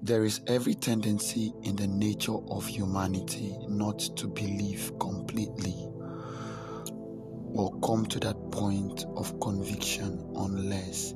There 0.00 0.24
is 0.24 0.40
every 0.46 0.74
tendency 0.74 1.52
in 1.64 1.74
the 1.74 1.88
nature 1.88 2.36
of 2.50 2.64
humanity 2.68 3.56
not 3.68 3.98
to 3.98 4.28
believe 4.28 4.92
completely 5.00 5.74
or 7.52 7.76
come 7.80 8.06
to 8.06 8.20
that 8.20 8.36
point 8.52 9.04
of 9.16 9.40
conviction 9.40 10.24
unless 10.36 11.14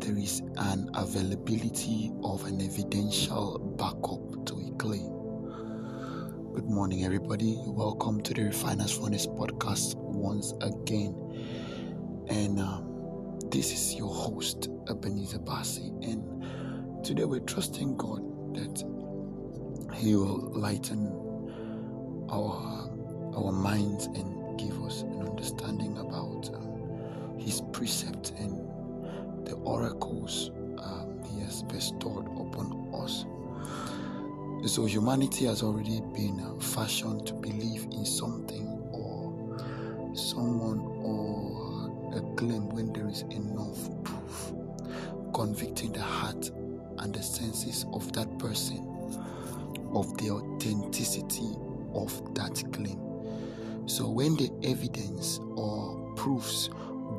there 0.00 0.18
is 0.18 0.42
an 0.56 0.90
availability 0.94 2.10
of 2.24 2.44
an 2.44 2.60
evidential 2.60 3.60
backup 3.78 4.46
to 4.46 4.54
a 4.54 4.76
claim. 4.78 5.08
Good 6.54 6.68
morning, 6.68 7.04
everybody. 7.04 7.54
Welcome 7.56 8.20
to 8.22 8.34
the 8.34 8.42
Refiners 8.46 8.98
Furnace 8.98 9.28
podcast 9.28 9.94
once 9.94 10.52
again. 10.60 11.14
And 12.28 12.58
um, 12.58 13.38
this 13.48 13.72
is 13.72 13.94
your 13.94 14.12
host, 14.12 14.68
Ebenezer 14.90 15.38
Bassi. 15.38 15.92
And 16.02 16.42
today 17.02 17.24
we're 17.24 17.40
trusting 17.40 17.96
God 17.96 18.22
that 18.54 18.84
He 19.94 20.14
will 20.14 20.52
lighten 20.52 21.08
our, 22.30 22.88
our 23.34 23.50
minds 23.50 24.06
and 24.06 24.58
give 24.58 24.80
us 24.84 25.02
an 25.02 25.20
understanding 25.20 25.98
about 25.98 26.48
um, 26.54 27.38
His 27.40 27.60
precepts 27.72 28.30
and 28.38 28.52
the 29.44 29.54
oracles 29.64 30.52
um, 30.78 31.20
He 31.24 31.40
has 31.40 31.64
bestowed 31.64 32.26
upon 32.40 32.88
us. 32.94 33.24
So, 34.72 34.84
humanity 34.86 35.46
has 35.46 35.64
already 35.64 36.00
been 36.14 36.38
uh, 36.38 36.60
fashioned 36.60 37.26
to 37.26 37.34
believe 37.34 37.82
in 37.90 38.04
something 38.04 38.68
or 38.92 39.58
someone 40.14 40.78
or 41.02 42.16
a 42.16 42.20
claim 42.36 42.68
when 42.68 42.92
there 42.92 43.08
is 43.08 43.22
enough 43.22 43.90
proof, 44.04 44.52
convicting 45.34 45.92
the 45.92 46.00
heart 46.00 46.48
and 46.98 47.14
the 47.14 47.22
senses 47.22 47.86
of 47.92 48.12
that 48.12 48.38
person 48.38 48.88
of 49.94 50.16
the 50.18 50.30
authenticity 50.30 51.56
of 51.94 52.34
that 52.34 52.62
claim. 52.72 52.98
So, 53.86 54.08
when 54.08 54.36
the 54.36 54.50
evidence 54.62 55.40
or 55.56 56.12
proofs 56.16 56.70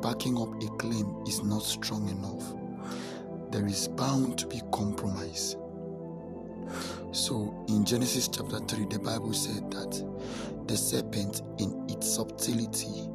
backing 0.02 0.38
up 0.38 0.62
a 0.62 0.68
claim 0.76 1.22
is 1.26 1.42
not 1.42 1.62
strong 1.62 2.08
enough, 2.08 2.54
there 3.52 3.66
is 3.66 3.88
bound 3.88 4.38
to 4.38 4.46
be 4.46 4.60
compromise. 4.72 5.56
So, 7.12 7.54
in 7.68 7.84
Genesis 7.84 8.28
chapter 8.28 8.58
3, 8.58 8.86
the 8.86 8.98
Bible 8.98 9.32
said 9.32 9.70
that 9.70 10.66
the 10.66 10.76
serpent, 10.76 11.42
in 11.58 11.84
its 11.88 12.12
subtlety, 12.12 13.08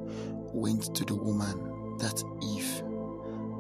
went 0.54 0.96
to 0.96 1.04
the 1.04 1.16
woman, 1.16 1.98
that 1.98 2.24
Eve, 2.42 2.84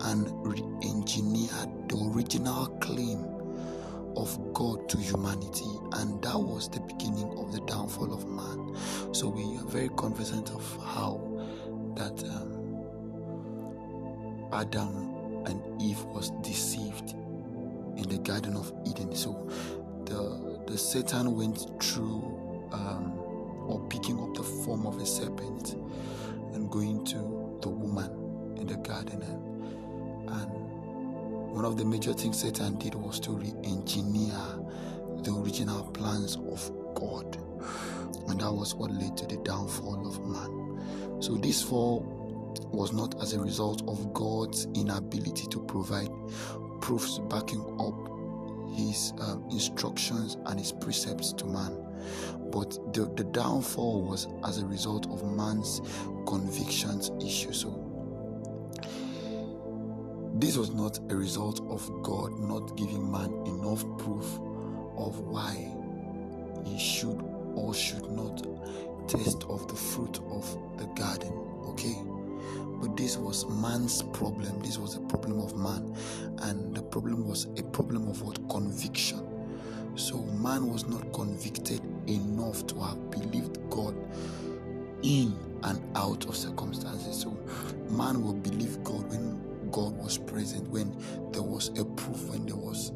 and 0.02 0.28
re 0.45 0.64
engineered 0.83 1.89
the 1.89 2.11
original 2.14 2.67
claim 2.80 3.25
of 4.16 4.53
God 4.53 4.89
to 4.89 4.97
humanity, 4.97 5.69
and 5.94 6.22
that 6.22 6.38
was 6.38 6.69
the 6.69 6.80
beginning 6.81 7.30
of 7.38 7.52
the 7.52 7.61
downfall 7.61 8.14
of 8.14 8.28
man. 8.28 8.75
So, 9.14 9.30
we 9.30 9.58
are 9.58 9.66
very 9.66 9.89
confident 9.89 10.50
of 10.52 10.64
how 10.83 11.22
that 11.95 12.23
um, 12.23 12.83
Adam 14.52 15.44
and 15.45 15.81
Eve 15.81 16.03
was 16.06 16.31
deceived 16.41 17.11
in 17.97 18.08
the 18.09 18.17
Garden 18.19 18.56
of 18.56 18.73
Eden. 18.86 19.16
So, 19.16 19.50
the 20.06 20.59
the 20.67 20.78
Satan 20.78 21.36
went 21.36 21.66
through 21.81 22.22
um, 22.72 23.13
or 23.67 23.80
picking 23.89 24.19
up 24.19 24.34
the 24.36 24.44
form 24.44 24.86
of 24.86 25.00
a 25.00 25.06
serpent 25.06 25.75
and 26.53 26.69
going 26.69 27.06
to 27.06 27.17
the 27.61 27.69
woman 27.69 28.56
in 28.58 28.67
the 28.67 28.75
garden 28.78 29.22
and, 29.22 29.48
and 30.31 30.52
one 31.53 31.66
of 31.66 31.77
the 31.77 31.85
major 31.85 32.13
things 32.13 32.39
Satan 32.39 32.77
did 32.77 32.95
was 32.95 33.19
to 33.22 33.31
re-engineer 33.31 34.39
the 35.23 35.33
original 35.33 35.83
plans 35.91 36.35
of 36.35 36.72
God 36.95 37.38
and 38.30 38.39
that 38.39 38.52
was 38.52 38.75
what 38.75 38.91
led 38.91 39.17
to 39.17 39.25
the 39.25 39.38
downfall 39.38 40.07
of 40.07 40.25
man 40.25 41.22
so 41.22 41.35
this 41.35 41.62
fall 41.62 42.19
was 42.72 42.94
not 42.94 43.22
as 43.22 43.34
a 43.34 43.39
result 43.39 43.88
of 43.88 44.13
God's 44.13 44.66
inability 44.75 45.47
to 45.47 45.59
provide 45.59 46.09
proofs 46.81 47.19
backing 47.29 47.63
up 47.79 48.09
his 48.75 49.13
um, 49.19 49.45
instructions 49.51 50.38
and 50.45 50.59
his 50.59 50.72
precepts 50.72 51.34
to 51.34 51.45
man. 51.45 51.85
But 52.51 52.94
the, 52.94 53.12
the 53.16 53.25
downfall 53.25 54.03
was 54.03 54.28
as 54.45 54.59
a 54.59 54.66
result 54.66 55.07
of 55.12 55.23
man's 55.35 55.81
convictions 56.25 57.12
issue. 57.23 57.51
So 57.53 57.69
this 60.39 60.57
was 60.57 60.72
not 60.72 61.00
a 61.09 61.16
result 61.16 61.59
of 61.69 61.89
God 62.01 62.39
not 62.39 62.75
giving 62.77 63.11
man 63.11 63.33
enough 63.45 63.85
proof 63.97 64.25
of 64.95 65.19
why 65.19 65.72
he 66.66 66.79
should 66.79 67.22
or 67.55 67.73
should 67.73 68.09
not 68.11 68.45
taste 69.07 69.44
of 69.50 69.67
the 69.67 69.75
fruit 69.75 70.19
of 70.31 70.77
the 70.77 70.85
garden. 71.00 71.33
Okay? 71.67 71.97
But 72.81 72.95
this 72.95 73.17
was 73.17 73.45
man's 73.47 74.03
problem. 74.03 74.61
This 74.61 74.77
was 74.77 74.95
a 74.95 75.01
problem 75.01 75.39
of 75.39 75.55
man. 75.57 75.95
And 76.44 76.75
the 76.75 76.83
problem 76.83 77.27
was 77.27 77.47
a 77.57 77.63
problem 77.63 78.07
of 78.07 78.21
what? 78.21 78.47
Conviction. 78.50 79.25
So 79.95 80.17
man 80.17 80.71
was 80.71 80.88
not 80.88 81.11
convicted 81.11 81.81
enough 82.07 82.66
to 82.67 82.79
have 82.79 83.11
believed 83.11 83.59
God 83.69 83.95
in 85.01 85.35
and 85.63 85.81
out 85.97 86.25
of 86.25 86.35
circumstances. 86.38 87.19
So 87.19 87.38
man 87.89 88.23
will 88.23 88.33
believe 88.33 88.81
God 88.83 89.09
when 89.09 89.49
God 89.72 89.97
was 89.97 90.18
present, 90.18 90.68
when 90.69 90.96
there 91.31 91.44
was 91.44 91.69
a 91.80 91.85
proof, 91.85 92.30
when 92.30 92.46
there 92.46 92.56
was 92.56 92.91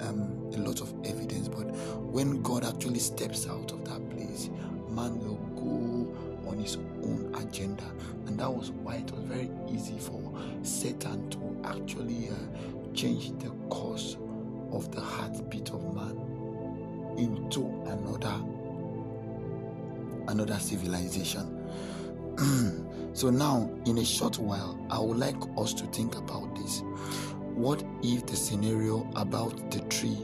um, 0.00 0.50
a 0.54 0.58
lot 0.58 0.80
of 0.80 0.92
evidence. 1.04 1.48
But 1.48 1.64
when 2.00 2.42
God 2.42 2.64
actually 2.64 3.00
steps 3.00 3.48
out 3.48 3.72
of 3.72 3.84
that 3.84 4.10
place, 4.10 4.50
man 4.90 5.18
will 5.18 5.36
go 5.56 6.48
on 6.48 6.58
his 6.58 6.76
own 6.76 7.34
agenda. 7.36 7.84
And 8.26 8.38
that 8.38 8.52
was 8.52 8.70
why 8.70 8.96
it 8.96 9.10
was 9.12 9.22
very 9.24 9.50
easy 9.70 9.98
for 9.98 10.20
Satan 10.62 11.28
to 11.30 11.56
actually 11.64 12.28
uh, 12.30 12.94
change 12.94 13.32
the 13.38 13.50
course 13.68 14.16
of 14.72 14.90
the 14.92 15.00
heartbeat 15.00 15.70
of 15.70 15.94
man 15.94 16.16
into 17.18 17.66
another 17.86 18.34
another 20.28 20.58
civilization. 20.58 21.60
so 23.14 23.30
now 23.30 23.70
in 23.86 23.98
a 23.98 24.04
short 24.04 24.40
while 24.40 24.76
I 24.90 24.98
would 24.98 25.16
like 25.16 25.36
us 25.56 25.72
to 25.74 25.86
think 25.86 26.16
about 26.16 26.56
this. 26.56 26.82
What 27.54 27.84
if 28.02 28.26
the 28.26 28.34
scenario 28.34 29.08
about 29.14 29.70
the 29.70 29.80
tree 29.82 30.18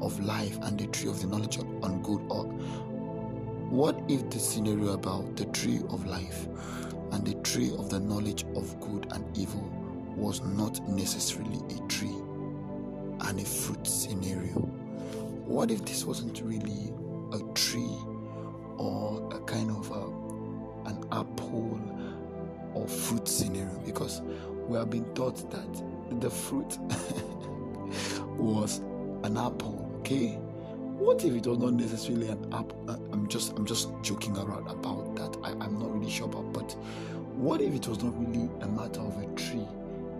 of 0.00 0.18
life 0.18 0.58
and 0.62 0.76
the 0.76 0.88
tree 0.88 1.08
of 1.08 1.20
the 1.20 1.28
knowledge 1.28 1.58
on 1.58 2.02
good 2.02 2.20
or 2.28 2.44
what 3.70 4.02
if 4.08 4.28
the 4.28 4.40
scenario 4.40 4.88
about 4.88 5.36
the 5.36 5.44
tree 5.46 5.80
of 5.88 6.04
life 6.04 6.48
and 7.12 7.24
the 7.24 7.34
tree 7.42 7.70
of 7.78 7.88
the 7.88 8.00
knowledge 8.00 8.44
of 8.56 8.78
good 8.80 9.06
and 9.12 9.38
evil 9.38 9.62
was 10.16 10.42
not 10.42 10.86
necessarily 10.88 11.60
a 11.76 11.86
tree 11.86 12.16
and 13.20 13.40
a 13.40 13.44
fruit 13.44 13.86
scenario? 13.86 14.58
What 15.46 15.70
if 15.70 15.84
this 15.84 16.04
wasn't 16.04 16.42
really 16.44 16.92
a 17.32 17.38
tree 17.54 17.96
or 18.78 19.30
a 19.32 19.38
kind 19.44 19.70
of 19.70 19.90
a, 19.92 20.88
an 20.90 21.04
apple 21.12 21.80
or 22.74 22.86
fruit 22.86 23.28
scenario? 23.28 23.78
Because 23.84 24.20
we 24.68 24.76
have 24.78 24.90
been 24.90 25.04
taught 25.14 25.50
that 25.50 26.20
the 26.20 26.30
fruit 26.30 26.78
was 28.38 28.78
an 29.24 29.36
apple, 29.36 29.90
okay? 30.00 30.38
What 30.98 31.24
if 31.24 31.34
it 31.34 31.46
was 31.46 31.58
not 31.58 31.74
necessarily 31.74 32.28
an 32.28 32.44
apple? 32.52 32.84
Uh, 32.88 32.96
I'm 33.12 33.26
just 33.28 33.56
I'm 33.56 33.66
just 33.66 33.90
joking 34.02 34.36
around 34.36 34.68
about 34.68 35.16
that. 35.16 35.36
I, 35.42 35.50
I'm 35.64 35.78
not 35.78 35.92
really 35.92 36.10
sure 36.10 36.26
about, 36.26 36.52
but 36.52 36.72
what 37.36 37.60
if 37.60 37.74
it 37.74 37.88
was 37.88 38.02
not 38.02 38.18
really 38.18 38.48
a 38.60 38.68
matter 38.68 39.00
of 39.00 39.16
a 39.20 39.26
tree 39.34 39.66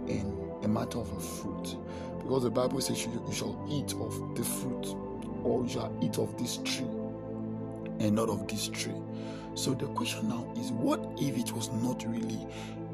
and 0.09 0.65
a 0.65 0.69
matter 0.69 0.99
of 0.99 1.13
a 1.13 1.21
fruit? 1.21 1.77
Because 2.19 2.43
the 2.45 2.51
Bible 2.51 2.81
says 2.81 3.05
you, 3.05 3.13
you 3.27 3.33
shall 3.35 3.65
eat 3.71 3.93
of 3.95 4.35
the 4.35 4.45
fruit, 4.45 4.97
or 5.45 5.63
you 5.63 5.69
shall 5.69 5.97
eat 6.03 6.19
of 6.19 6.37
this 6.39 6.59
tree 6.65 6.87
and 8.01 8.17
not 8.17 8.29
of 8.29 8.49
this 8.49 8.69
tree. 8.69 8.95
So 9.55 9.75
the 9.75 9.87
question 9.89 10.29
now 10.29 10.51
is 10.57 10.73
what 10.73 11.01
if 11.19 11.37
it 11.37 11.53
was 11.53 11.71
not 11.73 12.05
really 12.07 12.47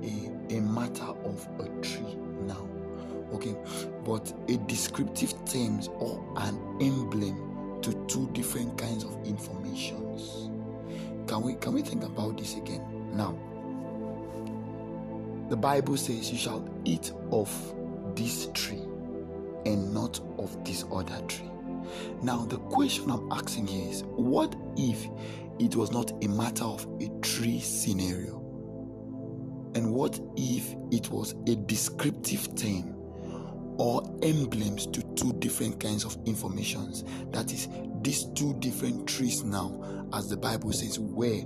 a, 0.03 0.57
a 0.57 0.61
matter 0.61 1.05
of 1.05 1.49
a 1.61 1.69
tree 1.83 2.17
now? 2.47 2.69
Okay, 3.33 3.55
but 4.05 4.33
a 4.49 4.57
descriptive 4.67 5.33
terms 5.45 5.89
or 5.99 6.25
an 6.39 6.59
emblem 6.81 7.79
to 7.83 7.93
two 8.07 8.29
different 8.33 8.77
kinds 8.77 9.05
of 9.05 9.15
informations. 9.25 10.51
Can 11.27 11.43
we 11.43 11.55
can 11.55 11.75
we 11.75 11.83
think 11.83 12.05
about 12.05 12.39
this 12.39 12.57
again? 12.57 12.83
Now, 13.13 13.39
the 15.49 15.57
Bible 15.57 15.97
says 15.97 16.33
you 16.33 16.39
shall 16.39 16.69
eat 16.85 17.13
of 17.31 17.51
this 18.17 18.49
tree 18.55 18.83
and 19.67 19.93
not 19.93 20.21
of 20.39 20.65
this 20.65 20.85
other 20.91 21.21
tree. 21.29 21.51
Now, 22.23 22.45
the 22.47 22.59
question 22.59 23.11
I'm 23.11 23.31
asking 23.33 23.69
is 23.69 24.03
what 24.05 24.55
if 24.77 25.07
it 25.59 25.77
was 25.77 25.91
not 25.91 26.13
a 26.23 26.29
matter 26.29 26.65
of 26.65 26.87
a 27.01 27.09
tree 27.21 27.61
scenario? 27.61 28.39
And 29.75 29.93
what 29.93 30.21
if 30.37 30.75
it 30.91 31.11
was 31.11 31.33
a 31.47 31.55
descriptive 31.55 32.55
term 32.57 32.99
or 33.79 34.03
emblems 34.23 34.87
to 34.87 35.03
two 35.15 35.33
different 35.35 35.79
kinds 35.81 36.05
of 36.05 36.19
informations. 36.27 37.05
That 37.31 37.53
is, 37.53 37.69
these 38.03 38.25
two 38.35 38.55
different 38.61 39.09
trees 39.09 39.45
now, 39.45 40.09
as 40.13 40.29
the 40.29 40.37
Bible 40.37 40.73
says, 40.73 40.99
were 40.99 41.41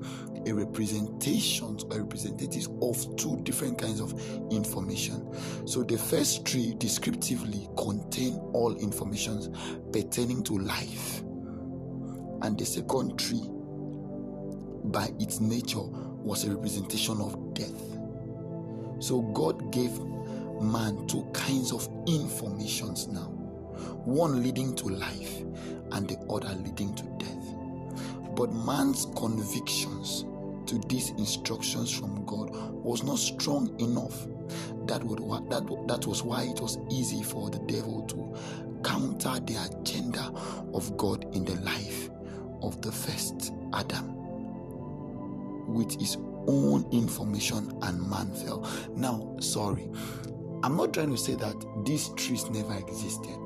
a 0.47 0.53
representation 0.53 1.79
or 1.91 2.01
representatives 2.01 2.69
of 2.81 3.17
two 3.17 3.41
different 3.43 3.79
kinds 3.79 4.01
of 4.01 4.13
information. 4.51 5.27
So 5.67 5.83
the 5.83 5.99
first 5.99 6.45
tree 6.45 6.75
descriptively 6.79 7.69
contain 7.77 8.35
all 8.53 8.77
informations 8.77 9.49
pertaining 9.93 10.43
to 10.45 10.59
life, 10.59 11.21
and 12.43 12.59
the 12.59 12.65
second 12.65 13.19
tree, 13.19 13.43
by 14.85 15.11
its 15.19 15.41
nature, 15.41 15.83
was 15.83 16.45
a 16.45 16.51
representation 16.55 17.21
of 17.21 17.55
death. 17.55 17.81
So 19.01 19.23
God 19.33 19.73
gave 19.73 19.99
man 20.61 21.07
two 21.09 21.29
kinds 21.33 21.73
of 21.73 21.89
informations 22.07 23.09
now 23.09 23.43
one 24.05 24.43
leading 24.43 24.75
to 24.75 24.89
life 24.89 25.43
and 25.93 26.09
the 26.09 26.19
other 26.31 26.55
leading 26.63 26.95
to 26.95 27.05
death. 27.19 28.35
But 28.35 28.53
man's 28.53 29.07
convictions 29.17 30.25
to 30.67 30.79
these 30.89 31.11
instructions 31.11 31.91
from 31.91 32.25
God 32.25 32.51
was 32.51 33.03
not 33.03 33.19
strong 33.19 33.79
enough. 33.81 34.27
That, 34.87 35.03
would, 35.05 35.19
that, 35.51 35.87
that 35.89 36.07
was 36.07 36.23
why 36.23 36.45
it 36.45 36.61
was 36.61 36.79
easy 36.91 37.23
for 37.23 37.51
the 37.51 37.59
devil 37.61 38.03
to 38.03 38.37
counter 38.83 39.39
the 39.41 39.57
agenda 39.71 40.33
of 40.75 40.97
God 40.97 41.25
in 41.35 41.45
the 41.45 41.55
life 41.61 42.11
of 42.63 42.81
the 42.83 42.93
first 42.93 43.53
Adam 43.73 44.15
with 45.67 45.99
his 46.01 46.17
own 46.47 46.87
information 46.91 47.73
and 47.83 48.11
man 48.11 48.31
fell. 48.35 48.69
Now, 48.97 49.37
sorry, 49.41 49.89
I'm 50.63 50.77
not 50.77 50.93
trying 50.95 51.11
to 51.11 51.17
say 51.17 51.35
that 51.37 51.85
these 51.85 52.09
trees 52.11 52.49
never 52.51 52.75
existed, 52.75 53.37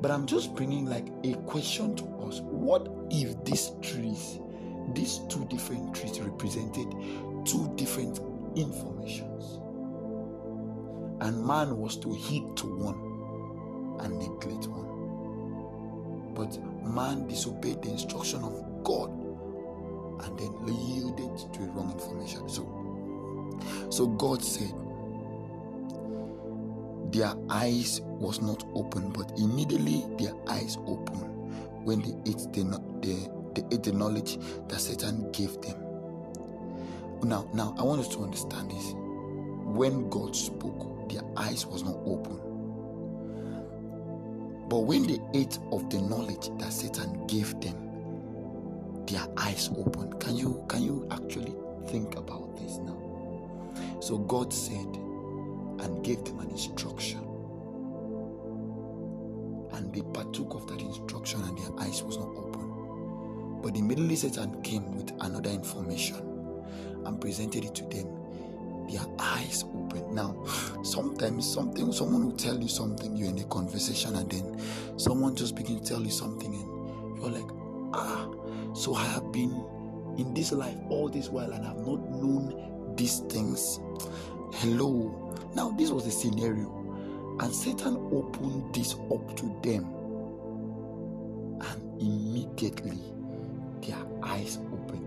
but 0.00 0.10
I'm 0.10 0.26
just 0.26 0.54
bringing 0.54 0.86
like 0.86 1.08
a 1.24 1.34
question 1.46 1.96
to 1.96 2.04
us. 2.26 2.40
What 2.40 2.88
if 3.10 3.42
these 3.44 3.72
trees, 3.82 4.38
these 4.94 5.20
two 5.28 5.44
different 5.46 5.94
trees, 5.94 6.20
represented 6.20 6.88
two 7.44 7.72
different 7.76 8.20
informations? 8.56 9.60
And 11.20 11.44
man 11.44 11.76
was 11.76 11.96
to 11.98 12.14
heed 12.14 12.56
to 12.58 12.66
one 12.66 14.00
and 14.04 14.18
neglect 14.18 14.68
one. 14.68 16.34
But 16.34 16.56
man 16.84 17.26
disobeyed 17.26 17.82
the 17.82 17.90
instruction 17.90 18.44
of 18.44 18.84
God 18.84 19.10
and 20.20 20.38
then 20.38 20.52
yielded 20.66 21.52
to 21.54 21.62
a 21.64 21.66
wrong 21.70 21.90
information. 21.92 22.48
So, 22.48 22.62
so 23.90 24.06
God 24.06 24.44
said, 24.44 24.72
their 27.12 27.32
eyes 27.50 28.00
was 28.04 28.40
not 28.40 28.64
open, 28.74 29.10
but 29.10 29.30
immediately 29.38 30.04
their 30.18 30.34
eyes 30.48 30.76
opened 30.86 31.24
when 31.84 32.00
they 32.02 32.30
ate 32.30 32.38
the, 32.52 32.64
the, 33.00 33.30
they 33.54 33.74
ate 33.74 33.82
the 33.82 33.92
knowledge 33.92 34.38
that 34.68 34.80
Satan 34.80 35.30
gave 35.32 35.60
them. 35.62 35.76
Now, 37.22 37.48
now 37.52 37.74
I 37.78 37.82
want 37.82 38.00
us 38.00 38.08
to 38.08 38.18
understand 38.18 38.70
this. 38.70 38.92
When 38.94 40.08
God 40.10 40.36
spoke, 40.36 41.08
their 41.10 41.22
eyes 41.36 41.66
was 41.66 41.82
not 41.82 41.96
open. 42.04 42.40
But 44.68 44.80
when 44.80 45.06
they 45.06 45.18
ate 45.34 45.58
of 45.72 45.88
the 45.88 46.00
knowledge 46.02 46.50
that 46.58 46.72
Satan 46.72 47.26
gave 47.26 47.58
them, 47.60 49.06
their 49.06 49.26
eyes 49.38 49.70
opened. 49.76 50.20
Can 50.20 50.36
you 50.36 50.64
can 50.68 50.82
you 50.82 51.08
actually 51.10 51.54
think 51.88 52.16
about 52.16 52.54
this 52.58 52.76
now? 52.78 52.96
So 54.00 54.18
God 54.18 54.52
said, 54.52 54.86
and 55.80 56.04
gave 56.04 56.24
them 56.24 56.40
an 56.40 56.50
instruction. 56.50 57.20
And 59.72 59.94
they 59.94 60.02
partook 60.02 60.54
of 60.54 60.66
that 60.68 60.80
instruction, 60.80 61.42
and 61.42 61.56
their 61.58 61.70
eyes 61.80 62.02
was 62.02 62.16
not 62.16 62.28
open. 62.28 63.60
But 63.62 63.76
immediately 63.76 64.16
Satan 64.16 64.62
came 64.62 64.96
with 64.96 65.12
another 65.20 65.50
information 65.50 66.16
and 67.04 67.20
presented 67.20 67.64
it 67.64 67.74
to 67.76 67.84
them. 67.84 68.86
Their 68.90 69.06
eyes 69.18 69.64
open. 69.74 70.14
Now, 70.14 70.44
sometimes 70.82 71.52
something 71.52 71.92
someone 71.92 72.26
will 72.26 72.36
tell 72.36 72.58
you 72.58 72.68
something, 72.68 73.16
you're 73.16 73.28
in 73.28 73.38
a 73.38 73.44
conversation, 73.44 74.16
and 74.16 74.30
then 74.30 74.60
someone 74.98 75.36
just 75.36 75.54
begin 75.54 75.80
to 75.80 75.84
tell 75.84 76.02
you 76.02 76.10
something, 76.10 76.52
and 76.54 77.18
you're 77.20 77.30
like, 77.30 77.50
ah, 77.92 78.28
so 78.74 78.94
I 78.94 79.04
have 79.04 79.32
been 79.32 79.50
in 80.18 80.34
this 80.34 80.52
life 80.52 80.76
all 80.88 81.08
this 81.08 81.28
while 81.28 81.52
and 81.52 81.64
I've 81.64 81.78
not 81.78 82.10
known 82.10 82.94
these 82.96 83.20
things. 83.20 83.80
Hello, 84.54 85.27
now, 85.54 85.70
this 85.70 85.90
was 85.90 86.06
a 86.06 86.10
scenario, 86.10 86.70
and 87.40 87.54
Satan 87.54 87.96
opened 88.12 88.74
this 88.74 88.94
up 88.94 89.36
to 89.36 89.46
them, 89.62 89.84
and 91.60 92.00
immediately 92.00 92.98
their 93.80 93.98
eyes 94.22 94.58
opened. 94.72 95.04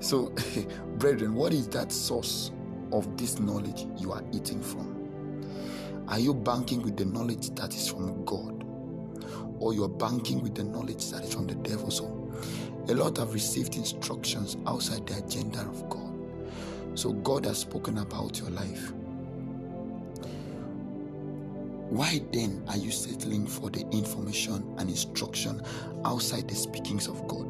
So, 0.00 0.32
brethren, 0.98 1.34
what 1.34 1.52
is 1.52 1.68
that 1.68 1.92
source 1.92 2.50
of 2.92 3.16
this 3.16 3.38
knowledge 3.38 3.86
you 3.98 4.12
are 4.12 4.24
eating 4.32 4.62
from? 4.62 4.96
Are 6.08 6.18
you 6.18 6.34
banking 6.34 6.82
with 6.82 6.96
the 6.96 7.04
knowledge 7.04 7.50
that 7.54 7.74
is 7.74 7.88
from 7.88 8.24
God? 8.24 8.64
Or 9.58 9.74
you're 9.74 9.88
banking 9.88 10.42
with 10.42 10.54
the 10.54 10.64
knowledge 10.64 11.10
that 11.10 11.24
is 11.24 11.34
from 11.34 11.46
the 11.46 11.54
devil? 11.56 11.90
So, 11.90 12.04
a 12.88 12.94
lot 12.94 13.18
have 13.18 13.34
received 13.34 13.76
instructions 13.76 14.56
outside 14.66 15.06
the 15.06 15.18
agenda 15.18 15.60
of 15.60 15.88
God. 15.90 16.07
So 16.98 17.12
God 17.12 17.46
has 17.46 17.58
spoken 17.58 17.98
about 17.98 18.40
your 18.40 18.50
life. 18.50 18.92
Why 21.90 22.20
then 22.32 22.64
are 22.66 22.76
you 22.76 22.90
settling 22.90 23.46
for 23.46 23.70
the 23.70 23.86
information 23.92 24.74
and 24.78 24.90
instruction 24.90 25.62
outside 26.04 26.48
the 26.48 26.56
speakings 26.56 27.06
of 27.06 27.28
God? 27.28 27.46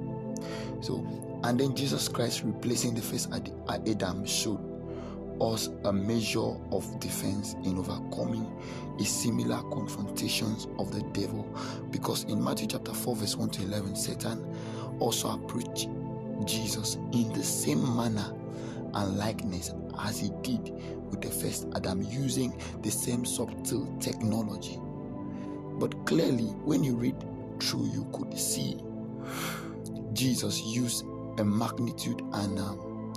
So, 0.84 1.02
and 1.44 1.58
then 1.58 1.74
Jesus 1.74 2.08
Christ 2.08 2.42
replacing 2.44 2.94
the 2.94 3.00
first 3.00 3.32
Adam 3.32 4.26
showed 4.26 4.60
us 5.40 5.70
a 5.84 5.94
measure 5.94 6.54
of 6.70 7.00
defense 7.00 7.54
in 7.64 7.78
overcoming 7.78 8.46
a 9.00 9.04
similar 9.06 9.62
confrontations 9.70 10.66
of 10.78 10.92
the 10.92 11.00
devil 11.18 11.48
because 11.90 12.24
in 12.24 12.44
Matthew 12.44 12.66
chapter 12.66 12.92
4 12.92 13.16
verse 13.16 13.34
1 13.34 13.48
to 13.48 13.62
11 13.62 13.96
Satan 13.96 14.44
also 14.98 15.30
approached 15.30 15.88
Jesus 16.44 16.96
in 17.12 17.32
the 17.32 17.42
same 17.42 17.96
manner 17.96 18.34
and 18.94 19.18
likeness 19.18 19.72
as 20.00 20.18
he 20.18 20.30
did 20.42 20.72
with 21.10 21.20
the 21.20 21.30
first 21.30 21.66
Adam 21.74 22.02
using 22.02 22.60
the 22.82 22.90
same 22.90 23.24
subtle 23.24 23.96
technology. 24.00 24.78
But 25.78 26.06
clearly, 26.06 26.44
when 26.64 26.82
you 26.82 26.96
read 26.96 27.16
through, 27.60 27.86
you 27.92 28.06
could 28.12 28.38
see 28.38 28.80
Jesus 30.12 30.62
used 30.62 31.04
a 31.38 31.44
magnitude 31.44 32.20
and 32.32 32.58
um, 32.58 33.14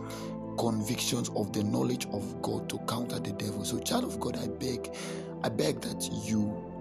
convictions 0.60 1.30
of 1.36 1.54
the 1.54 1.64
knowledge 1.64 2.06
of 2.14 2.42
God 2.42 2.70
to 2.70 2.78
counter 2.80 3.20
the 3.20 3.32
devil. 3.32 3.66
So, 3.66 3.80
child 3.80 4.04
of 4.04 4.20
God, 4.20 4.38
I 4.38 4.48
beg, 4.48 4.94
I 5.44 5.50
beg 5.50 5.82
that 5.82 6.10
you 6.26 6.72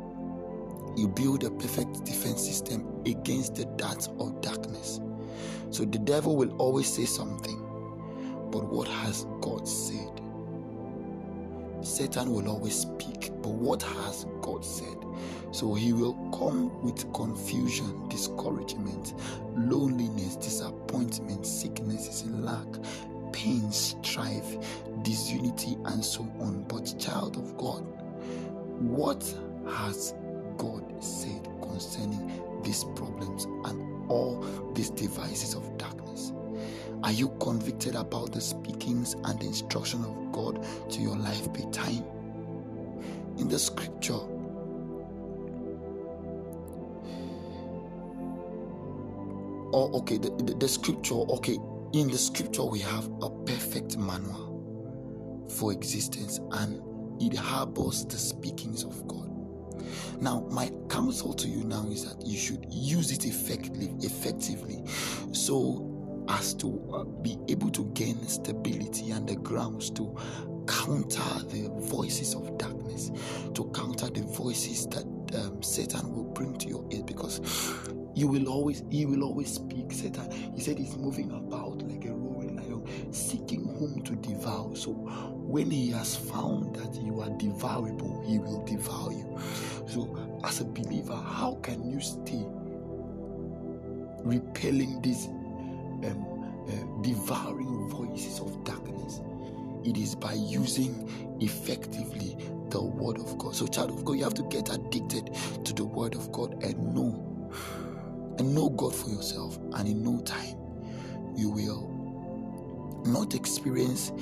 you 0.96 1.08
build 1.08 1.44
a 1.44 1.50
perfect 1.50 2.04
defense 2.04 2.44
system 2.44 2.86
against 3.06 3.54
the 3.54 3.64
darts 3.76 4.08
of 4.18 4.40
darkness. 4.40 5.00
So 5.70 5.84
the 5.84 5.98
devil 5.98 6.36
will 6.36 6.54
always 6.56 6.92
say 6.92 7.04
something 7.04 7.69
but 8.50 8.64
what 8.64 8.88
has 8.88 9.26
God 9.40 9.66
said? 9.66 10.20
Satan 11.82 12.32
will 12.32 12.48
always 12.48 12.74
speak, 12.80 13.30
but 13.42 13.52
what 13.52 13.82
has 13.82 14.26
God 14.42 14.64
said? 14.64 14.96
So 15.50 15.74
he 15.74 15.92
will 15.92 16.14
come 16.36 16.82
with 16.82 17.10
confusion, 17.14 18.08
discouragement, 18.08 19.14
loneliness, 19.56 20.36
disappointment, 20.36 21.46
sicknesses, 21.46 22.26
lack, 22.30 22.66
pain, 23.32 23.72
strife, 23.72 24.56
disunity, 25.02 25.76
and 25.86 26.04
so 26.04 26.22
on. 26.40 26.64
But, 26.68 26.94
child 26.98 27.36
of 27.36 27.56
God, 27.56 27.80
what 28.80 29.22
has 29.66 30.14
God 30.58 31.02
said 31.02 31.48
concerning 31.62 32.42
these 32.62 32.84
problems 32.94 33.44
and 33.64 34.10
all 34.10 34.44
these 34.74 34.90
devices 34.90 35.54
of 35.54 35.78
darkness? 35.78 36.32
Are 37.02 37.12
you 37.12 37.30
convicted 37.40 37.94
about 37.94 38.32
the 38.32 38.40
speakings 38.40 39.14
and 39.24 39.40
the 39.40 39.46
instruction 39.46 40.04
of 40.04 40.32
God 40.32 40.64
to 40.90 41.00
your 41.00 41.16
life 41.16 41.52
by 41.52 41.60
time? 41.70 42.04
In 43.38 43.48
the 43.48 43.58
scripture, 43.58 44.20
oh, 49.72 49.90
okay, 49.94 50.18
the, 50.18 50.30
the, 50.42 50.54
the 50.54 50.68
scripture, 50.68 51.14
okay, 51.14 51.58
in 51.94 52.08
the 52.08 52.18
scripture, 52.18 52.64
we 52.64 52.80
have 52.80 53.06
a 53.22 53.30
perfect 53.46 53.96
manual 53.96 55.46
for 55.48 55.72
existence 55.72 56.38
and 56.52 56.82
it 57.20 57.36
harbors 57.36 58.04
the 58.06 58.18
speakings 58.18 58.84
of 58.84 59.06
God. 59.08 59.28
Now, 60.20 60.46
my 60.50 60.70
counsel 60.90 61.32
to 61.32 61.48
you 61.48 61.64
now 61.64 61.86
is 61.88 62.04
that 62.04 62.26
you 62.26 62.38
should 62.38 62.66
use 62.68 63.10
it 63.10 63.24
effectively, 63.24 63.94
effectively, 64.00 64.84
so 65.32 65.89
as 66.28 66.54
to 66.54 66.68
uh, 66.92 67.04
be 67.04 67.38
able 67.48 67.70
to 67.70 67.84
gain 67.94 68.26
stability 68.26 69.10
and 69.10 69.28
the 69.28 69.36
grounds 69.36 69.90
to 69.90 70.16
counter 70.66 71.44
the 71.48 71.68
voices 71.88 72.34
of 72.34 72.56
darkness, 72.58 73.10
to 73.54 73.64
counter 73.74 74.08
the 74.08 74.22
voices 74.22 74.86
that 74.88 75.04
um, 75.34 75.62
Satan 75.62 76.12
will 76.12 76.24
bring 76.24 76.56
to 76.58 76.68
your 76.68 76.84
ear 76.90 77.02
because 77.04 77.40
you 78.14 78.26
will 78.26 78.48
always 78.48 78.82
he 78.90 79.06
will 79.06 79.22
always 79.22 79.54
speak. 79.54 79.92
Satan, 79.92 80.30
he 80.54 80.60
said 80.60 80.78
he's 80.78 80.96
moving 80.96 81.30
about 81.30 81.82
like 81.82 82.04
a 82.04 82.12
roaring 82.12 82.56
lion, 82.56 83.12
seeking 83.12 83.66
whom 83.78 84.02
to 84.02 84.14
devour. 84.16 84.74
So 84.76 84.92
when 84.92 85.70
he 85.70 85.90
has 85.90 86.16
found 86.16 86.76
that 86.76 87.00
you 87.02 87.20
are 87.20 87.30
devourable, 87.30 88.22
he 88.26 88.38
will 88.38 88.64
devour 88.64 89.12
you. 89.12 89.38
So 89.86 90.16
as 90.44 90.60
a 90.60 90.64
believer, 90.64 91.16
how 91.16 91.58
can 91.62 91.90
you 91.90 92.00
stay 92.00 92.44
repelling 94.24 95.00
these 95.02 95.28
um, 96.04 96.64
uh, 96.68 97.02
devouring 97.02 97.88
voices 97.88 98.40
of 98.40 98.64
darkness? 98.64 99.20
It 99.84 99.96
is 99.96 100.14
by 100.14 100.34
using 100.34 101.38
effectively 101.40 102.36
the 102.70 102.82
word 102.82 103.18
of 103.18 103.38
God. 103.38 103.54
So, 103.54 103.66
child 103.66 103.90
of 103.90 104.04
God, 104.04 104.14
you 104.14 104.24
have 104.24 104.34
to 104.34 104.42
get 104.44 104.72
addicted 104.72 105.34
to 105.64 105.72
the 105.72 105.84
word 105.84 106.14
of 106.14 106.30
God 106.32 106.62
and 106.62 106.94
know 106.94 107.26
and 108.38 108.54
know 108.54 108.70
God 108.70 108.94
for 108.94 109.10
yourself. 109.10 109.58
And 109.74 109.88
in 109.88 110.02
no 110.04 110.20
time, 110.22 110.56
you 111.36 111.50
will 111.50 113.02
not 113.06 113.34
experience 113.34 114.12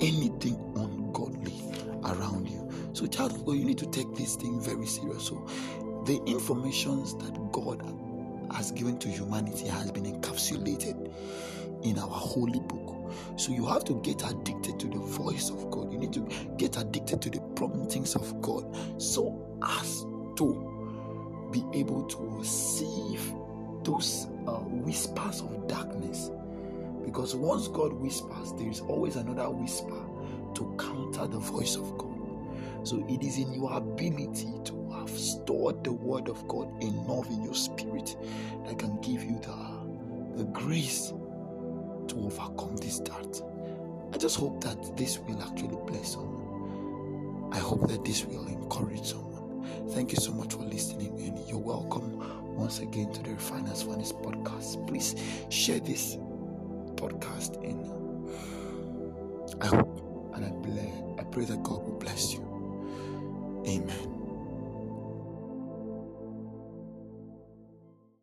anything 0.00 0.56
ungodly 0.76 1.54
around 2.04 2.48
you. 2.48 2.68
So, 2.92 3.06
child 3.06 3.32
of 3.32 3.44
God, 3.44 3.52
you 3.52 3.64
need 3.64 3.78
to 3.78 3.86
take 3.86 4.14
this 4.14 4.36
thing 4.36 4.60
very 4.60 4.86
serious. 4.86 5.24
So, 5.24 5.46
the 6.06 6.20
informations 6.26 7.16
that 7.18 7.34
God 7.52 7.82
has 8.54 8.70
given 8.72 8.98
to 8.98 9.08
humanity 9.08 9.66
has 9.68 9.90
been 9.90 10.04
encapsulated 10.04 11.12
in 11.82 11.98
our 11.98 12.08
holy 12.08 12.60
book. 12.60 13.12
So 13.36 13.52
you 13.52 13.66
have 13.66 13.84
to 13.84 14.00
get 14.00 14.22
addicted 14.28 14.80
to 14.80 14.86
the 14.88 14.98
voice 14.98 15.50
of 15.50 15.70
God. 15.70 15.92
You 15.92 15.98
need 15.98 16.12
to 16.14 16.20
get 16.56 16.76
addicted 16.76 17.20
to 17.22 17.30
the 17.30 17.40
promptings 17.54 18.14
of 18.14 18.40
God 18.40 18.64
so 19.00 19.58
as 19.62 20.00
to 20.36 21.48
be 21.52 21.64
able 21.78 22.04
to 22.04 22.16
receive 22.38 23.32
those 23.84 24.26
uh, 24.46 24.58
whispers 24.60 25.40
of 25.40 25.68
darkness. 25.68 26.30
Because 27.04 27.36
once 27.36 27.68
God 27.68 27.92
whispers, 27.92 28.52
there 28.54 28.68
is 28.68 28.80
always 28.80 29.16
another 29.16 29.50
whisper 29.50 30.00
to 30.54 30.76
counter 30.78 31.26
the 31.26 31.38
voice 31.38 31.76
of 31.76 31.96
God. 31.98 32.10
So 32.82 33.04
it 33.08 33.22
is 33.22 33.38
in 33.38 33.52
your 33.52 33.72
ability 33.76 34.52
to 34.64 34.83
have 35.06 35.18
stored 35.18 35.84
the 35.84 35.92
word 35.92 36.28
of 36.28 36.46
God 36.48 36.82
enough 36.82 37.28
in 37.28 37.42
your 37.42 37.54
spirit 37.54 38.16
that 38.66 38.78
can 38.78 38.98
give 39.00 39.22
you 39.22 39.38
the, 39.40 40.38
the 40.38 40.44
grace 40.50 41.12
to 42.08 42.16
overcome 42.16 42.76
this 42.78 43.00
doubt. 43.00 43.42
I 44.12 44.16
just 44.16 44.36
hope 44.36 44.62
that 44.64 44.96
this 44.96 45.18
will 45.18 45.40
actually 45.42 45.76
bless 45.86 46.12
someone. 46.12 47.52
I 47.52 47.58
hope 47.58 47.86
that 47.88 48.04
this 48.04 48.24
will 48.24 48.46
encourage 48.46 49.04
someone. 49.04 49.66
Thank 49.90 50.12
you 50.12 50.16
so 50.16 50.32
much 50.32 50.54
for 50.54 50.62
listening, 50.62 51.18
and 51.20 51.38
you're 51.48 51.58
welcome 51.58 52.56
once 52.56 52.78
again 52.78 53.12
to 53.12 53.22
the 53.22 53.30
Refiners 53.30 53.82
Furnace 53.82 54.12
podcast. 54.12 54.86
Please 54.86 55.14
share 55.50 55.80
this 55.80 56.16
podcast, 56.96 57.62
and 57.62 57.84
I 59.62 59.66
hope 59.66 60.32
and 60.34 60.44
I, 60.44 61.20
I 61.20 61.24
pray 61.24 61.44
that 61.44 61.62
God 61.62 61.82
will 61.84 61.98
bless 61.98 62.32
you. 62.32 63.62
Amen. 63.66 64.13